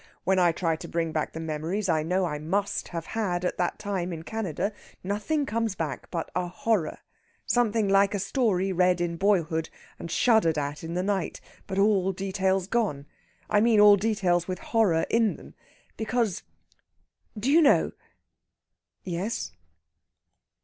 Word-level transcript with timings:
When 0.23 0.39
I 0.39 0.51
try 0.51 0.75
to 0.77 0.87
bring 0.87 1.11
back 1.11 1.33
the 1.33 1.39
memories 1.39 1.87
I 1.87 2.01
know 2.01 2.25
I 2.25 2.39
must 2.39 2.87
have 2.87 3.05
had 3.05 3.45
at 3.45 3.59
that 3.59 3.77
time 3.77 4.11
in 4.11 4.23
Canada, 4.23 4.73
nothing 5.03 5.45
comes 5.45 5.75
back 5.75 6.09
but 6.09 6.31
a 6.35 6.47
horror 6.47 6.97
something 7.45 7.87
like 7.87 8.15
a 8.15 8.17
story 8.17 8.73
read 8.73 8.99
in 8.99 9.15
boyhood 9.15 9.69
and 9.99 10.09
shuddered 10.09 10.57
at 10.57 10.83
in 10.83 10.95
the 10.95 11.03
night 11.03 11.39
but 11.67 11.77
all 11.77 12.11
details 12.13 12.65
gone. 12.65 13.05
I 13.47 13.61
mean 13.61 13.79
all 13.79 13.95
details 13.95 14.47
with 14.47 14.57
horror 14.73 15.05
in 15.11 15.35
them. 15.35 15.53
Because, 15.97 16.41
do 17.39 17.51
you 17.51 17.61
know?..." 17.61 17.91
"Yes 19.03 19.51